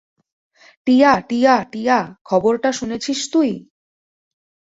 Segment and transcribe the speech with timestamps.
[0.87, 1.99] টিয়া, টিয়া, টিয়া,
[2.25, 3.51] খবরটা শুনেছিস তুই?